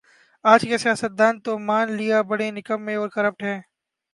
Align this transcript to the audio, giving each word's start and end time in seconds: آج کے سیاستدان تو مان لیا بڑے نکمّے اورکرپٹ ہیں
آج 0.45 0.61
کے 0.69 0.77
سیاستدان 0.77 1.39
تو 1.45 1.51
مان 1.67 1.91
لیا 1.97 2.21
بڑے 2.29 2.49
نکمّے 2.51 2.95
اورکرپٹ 2.95 3.43
ہیں 3.43 3.59